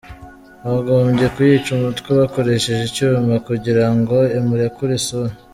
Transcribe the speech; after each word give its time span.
"Bagombye 0.71 1.25
kuyica 1.35 1.69
umutwe 1.77 2.09
bakoresheje 2.19 2.83
icyuma 2.85 3.35
kugira 3.47 3.85
ngo 3.97 4.17
imurekure 4.37 4.93
isura. 5.01 5.33